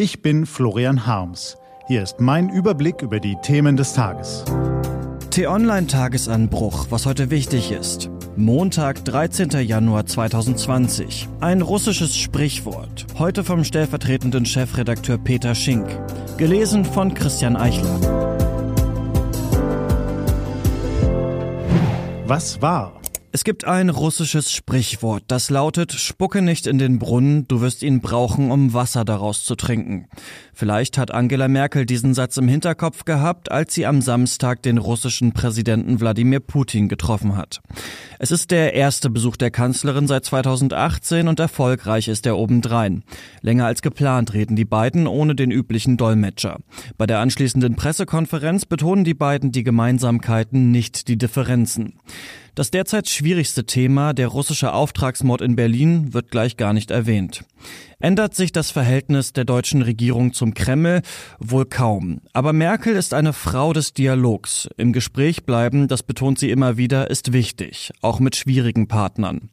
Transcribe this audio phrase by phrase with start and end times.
[0.00, 1.58] Ich bin Florian Harms.
[1.88, 4.44] Hier ist mein Überblick über die Themen des Tages.
[5.30, 8.08] T-Online-Tagesanbruch, was heute wichtig ist.
[8.36, 9.50] Montag, 13.
[9.66, 11.28] Januar 2020.
[11.40, 13.06] Ein russisches Sprichwort.
[13.18, 15.88] Heute vom stellvertretenden Chefredakteur Peter Schink.
[16.36, 17.98] Gelesen von Christian Eichler.
[22.24, 22.97] Was war?
[23.38, 28.00] Es gibt ein russisches Sprichwort, das lautet, spucke nicht in den Brunnen, du wirst ihn
[28.00, 30.08] brauchen, um Wasser daraus zu trinken.
[30.52, 35.34] Vielleicht hat Angela Merkel diesen Satz im Hinterkopf gehabt, als sie am Samstag den russischen
[35.34, 37.60] Präsidenten Wladimir Putin getroffen hat.
[38.18, 43.04] Es ist der erste Besuch der Kanzlerin seit 2018 und erfolgreich ist er obendrein.
[43.40, 46.58] Länger als geplant reden die beiden ohne den üblichen Dolmetscher.
[46.96, 52.00] Bei der anschließenden Pressekonferenz betonen die beiden die Gemeinsamkeiten, nicht die Differenzen.
[52.58, 57.44] Das derzeit schwierigste Thema, der russische Auftragsmord in Berlin, wird gleich gar nicht erwähnt.
[58.00, 61.02] Ändert sich das Verhältnis der deutschen Regierung zum Kreml?
[61.38, 62.20] Wohl kaum.
[62.32, 64.68] Aber Merkel ist eine Frau des Dialogs.
[64.76, 69.50] Im Gespräch bleiben, das betont sie immer wieder, ist wichtig, auch mit schwierigen Partnern.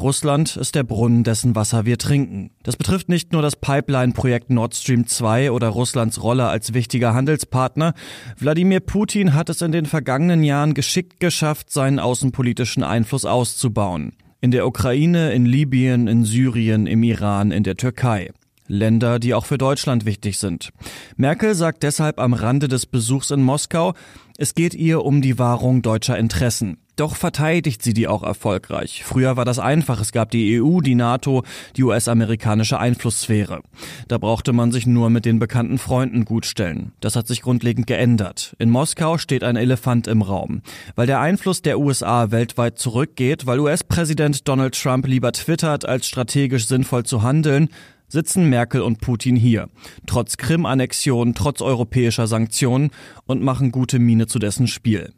[0.00, 2.50] Russland ist der Brunnen, dessen Wasser wir trinken.
[2.62, 7.94] Das betrifft nicht nur das Pipeline-Projekt Nord Stream 2 oder Russlands Rolle als wichtiger Handelspartner.
[8.38, 14.12] Wladimir Putin hat es in den vergangenen Jahren geschickt geschafft, seinen außenpolitischen Einfluss auszubauen.
[14.40, 18.30] In der Ukraine, in Libyen, in Syrien, im Iran, in der Türkei.
[18.66, 20.70] Länder, die auch für Deutschland wichtig sind.
[21.16, 23.94] Merkel sagt deshalb am Rande des Besuchs in Moskau,
[24.38, 26.78] es geht ihr um die Wahrung deutscher Interessen.
[26.96, 29.02] Doch verteidigt sie die auch erfolgreich.
[29.04, 30.00] Früher war das einfach.
[30.00, 31.42] Es gab die EU, die NATO,
[31.76, 33.62] die US-amerikanische Einflusssphäre.
[34.08, 36.92] Da brauchte man sich nur mit den bekannten Freunden gutstellen.
[37.00, 38.54] Das hat sich grundlegend geändert.
[38.58, 40.60] In Moskau steht ein Elefant im Raum.
[40.94, 46.66] Weil der Einfluss der USA weltweit zurückgeht, weil US-Präsident Donald Trump lieber twittert, als strategisch
[46.66, 47.68] sinnvoll zu handeln,
[48.12, 49.70] sitzen Merkel und Putin hier,
[50.06, 52.90] trotz Krim-Annexion, trotz europäischer Sanktionen
[53.24, 55.14] und machen gute Miene zu dessen Spiel.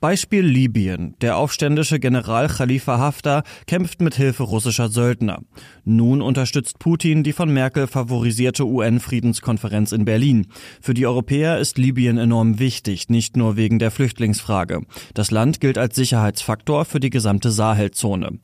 [0.00, 1.14] Beispiel Libyen.
[1.20, 5.40] Der aufständische General Khalifa Haftar kämpft mit Hilfe russischer Söldner.
[5.84, 10.46] Nun unterstützt Putin die von Merkel favorisierte UN-Friedenskonferenz in Berlin.
[10.80, 14.80] Für die Europäer ist Libyen enorm wichtig, nicht nur wegen der Flüchtlingsfrage.
[15.12, 18.38] Das Land gilt als Sicherheitsfaktor für die gesamte Sahelzone.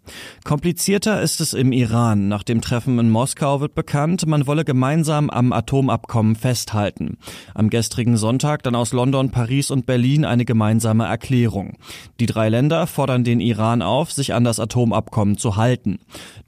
[0.45, 2.29] Komplizierter ist es im Iran.
[2.29, 7.17] Nach dem Treffen in Moskau wird bekannt, man wolle gemeinsam am Atomabkommen festhalten.
[7.55, 11.46] Am gestrigen Sonntag dann aus London, Paris und Berlin eine gemeinsame Erklärung.
[11.47, 11.77] Erklärung.
[12.19, 15.99] Die drei Länder fordern den Iran auf, sich an das Atomabkommen zu halten.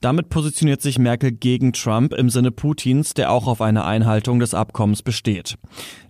[0.00, 4.54] Damit positioniert sich Merkel gegen Trump im Sinne Putins, der auch auf eine Einhaltung des
[4.54, 5.56] Abkommens besteht.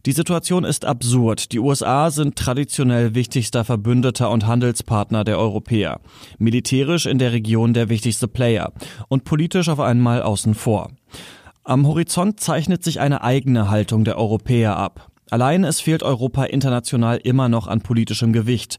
[0.06, 1.52] Die Situation ist absurd.
[1.52, 6.00] Die USA sind traditionell wichtigster Verbündeter und Handelspartner der Europäer,
[6.38, 8.72] militärisch in der Region der wichtigste Player
[9.08, 10.90] und politisch auf einmal außen vor.
[11.64, 15.10] Am Horizont zeichnet sich eine eigene Haltung der Europäer ab.
[15.30, 18.78] Allein es fehlt Europa international immer noch an politischem Gewicht.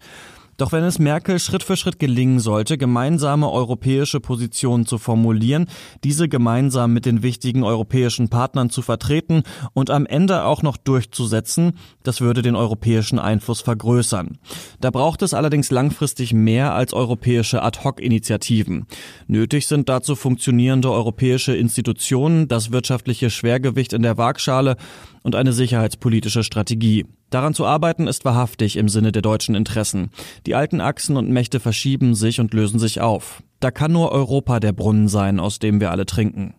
[0.59, 5.67] Doch wenn es Merkel Schritt für Schritt gelingen sollte, gemeinsame europäische Positionen zu formulieren,
[6.03, 11.77] diese gemeinsam mit den wichtigen europäischen Partnern zu vertreten und am Ende auch noch durchzusetzen,
[12.03, 14.37] das würde den europäischen Einfluss vergrößern.
[14.81, 18.85] Da braucht es allerdings langfristig mehr als europäische Ad-hoc-Initiativen.
[19.27, 24.75] Nötig sind dazu funktionierende europäische Institutionen, das wirtschaftliche Schwergewicht in der Waagschale
[25.23, 27.05] und eine sicherheitspolitische Strategie.
[27.29, 30.09] Daran zu arbeiten ist wahrhaftig im Sinne der deutschen Interessen.
[30.45, 33.43] Die alten Achsen und Mächte verschieben sich und lösen sich auf.
[33.59, 36.55] Da kann nur Europa der Brunnen sein, aus dem wir alle trinken.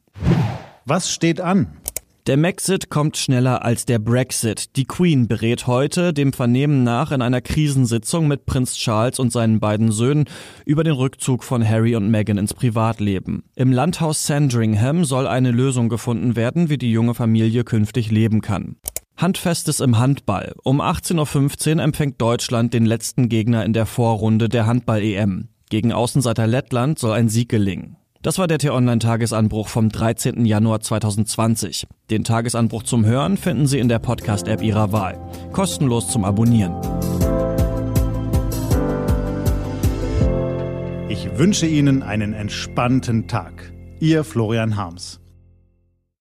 [0.85, 1.69] Was steht an?
[2.27, 4.77] Der Maxit kommt schneller als der Brexit.
[4.77, 9.59] Die Queen berät heute dem Vernehmen nach in einer Krisensitzung mit Prinz Charles und seinen
[9.59, 10.27] beiden Söhnen
[10.67, 13.43] über den Rückzug von Harry und Meghan ins Privatleben.
[13.57, 18.77] Im Landhaus Sandringham soll eine Lösung gefunden werden, wie die junge Familie künftig leben kann.
[19.21, 20.55] Handfestes im Handball.
[20.63, 25.49] Um 18.15 Uhr empfängt Deutschland den letzten Gegner in der Vorrunde der Handball-EM.
[25.69, 27.97] Gegen Außenseiter Lettland soll ein Sieg gelingen.
[28.23, 30.45] Das war der T-Online-Tagesanbruch vom 13.
[30.45, 31.87] Januar 2020.
[32.11, 35.19] Den Tagesanbruch zum Hören finden Sie in der Podcast-App Ihrer Wahl.
[35.53, 36.75] Kostenlos zum Abonnieren.
[41.09, 43.73] Ich wünsche Ihnen einen entspannten Tag.
[44.01, 45.21] Ihr Florian Harms.